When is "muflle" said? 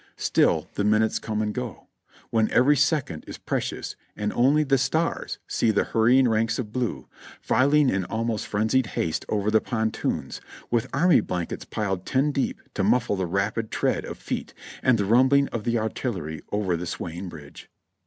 12.83-13.15